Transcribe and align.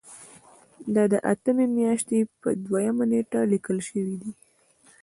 دا 0.93 1.03
د 1.13 1.15
اتمې 1.31 1.65
میاشتې 1.77 2.17
په 2.41 2.49
دویمه 2.65 3.03
نیټه 3.11 3.41
لیکل 3.51 3.77
شوی 3.87 4.15
دی. 4.21 4.31